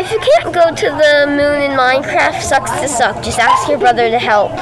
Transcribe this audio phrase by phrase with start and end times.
[0.00, 3.20] If you can't go to the moon in Minecraft, sucks to suck.
[3.20, 4.52] Just ask your brother to help.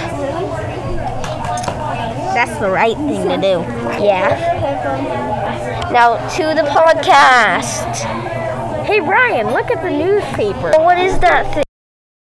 [2.33, 3.61] That's the right thing to do.
[4.03, 4.31] Yeah.
[5.93, 8.03] Now to the podcast.
[8.87, 10.71] Hey Brian, look at the newspaper.
[10.83, 11.65] What is that thing?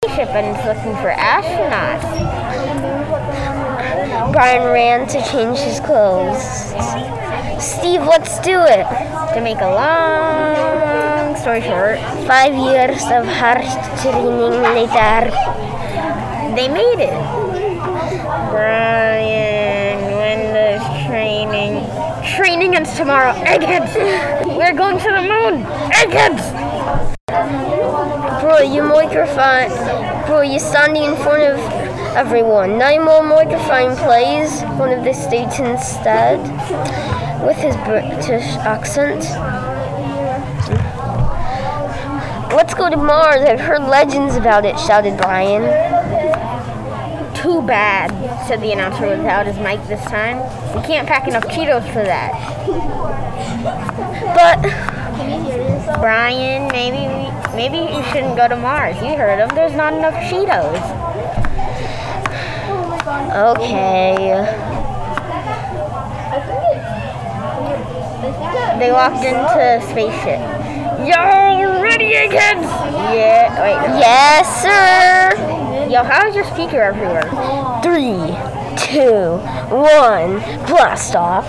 [0.06, 2.08] Spaceship and it's looking for astronauts.
[4.32, 6.42] Brian ran to change his clothes.
[7.62, 8.88] Steve, let's do it.
[9.34, 10.93] To make a long
[11.44, 13.68] story short, Five years of hard
[13.99, 15.27] training later.
[16.55, 17.12] they made it.
[18.49, 21.84] Brian, when does training?
[22.38, 23.34] Training ends tomorrow.
[23.44, 23.94] Eggheads!
[24.48, 25.66] We're going to the moon.
[25.91, 26.44] Eggheads!
[28.41, 29.68] Bro, you microphone.
[30.26, 31.60] Bro, you're standing in front of
[32.16, 32.77] everyone.
[32.77, 36.40] Now more microphone plays one of the states instead
[37.46, 39.26] with his British accent.
[42.55, 43.41] Let's go to Mars.
[43.41, 45.63] I've heard legends about it, shouted Brian.
[47.34, 48.12] Too bad,
[48.48, 50.37] said the announcer without his mic this time.
[50.76, 52.32] We can't pack enough Cheetos for that.
[54.35, 54.62] But
[55.99, 58.98] Brian, maybe maybe you shouldn't go to Mars.
[58.98, 59.49] You heard him.
[59.55, 60.77] There's not enough Cheetos.
[63.34, 64.73] okay.
[68.79, 70.40] They walked into a spaceship.
[71.03, 72.62] Yo, ready again?
[73.12, 73.62] Yeah.
[73.62, 73.75] Wait.
[73.90, 73.93] No.
[74.03, 75.31] Yes, sir.
[75.90, 77.23] Yo, how is your speaker everywhere?
[77.81, 78.35] Three,
[78.75, 79.38] two,
[79.73, 81.47] one, blast off.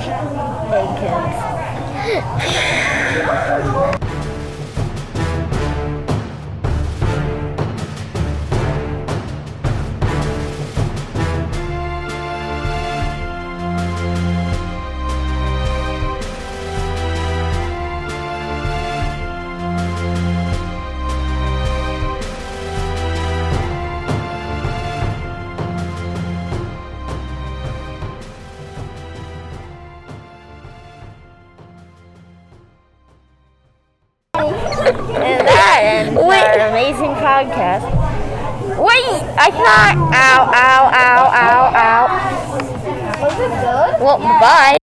[0.69, 1.35] Hey, kids.
[34.87, 36.45] And that ends Wait.
[36.45, 37.85] our amazing podcast.
[38.77, 39.97] Wait, I thought.
[39.97, 43.23] Ow, ow, ow, ow, ow.
[43.23, 44.05] Was it good?
[44.05, 44.77] Well, bye.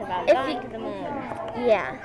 [0.00, 1.66] About If going you- to the moon.
[1.66, 1.96] Yeah.